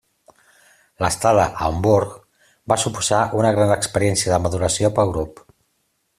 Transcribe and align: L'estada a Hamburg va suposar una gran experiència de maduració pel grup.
L'estada 1.03 1.43
a 1.43 1.67
Hamburg 1.67 2.15
va 2.73 2.79
suposar 2.85 3.21
una 3.43 3.53
gran 3.59 3.75
experiència 3.79 4.35
de 4.35 4.41
maduració 4.47 4.93
pel 4.99 5.15
grup. 5.17 5.47